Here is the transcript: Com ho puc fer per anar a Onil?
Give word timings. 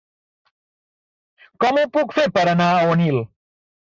Com 1.63 1.79
ho 1.81 1.83
puc 1.97 2.15
fer 2.21 2.23
per 2.39 2.47
anar 2.55 2.71
a 2.79 2.89
Onil? 2.95 3.21